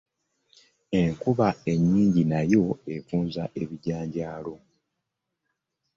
Enkuba 1.01 1.47
ennyingi 1.73 2.23
nayo 2.31 2.65
evunza 2.95 3.43
ebijanjaalo. 3.61 4.55